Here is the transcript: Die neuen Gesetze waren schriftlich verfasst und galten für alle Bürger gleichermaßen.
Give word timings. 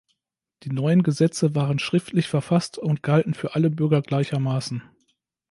Die 0.63 0.71
neuen 0.71 1.03
Gesetze 1.03 1.53
waren 1.53 1.77
schriftlich 1.77 2.27
verfasst 2.27 2.79
und 2.79 3.03
galten 3.03 3.35
für 3.35 3.53
alle 3.53 3.69
Bürger 3.69 4.01
gleichermaßen. 4.01 4.81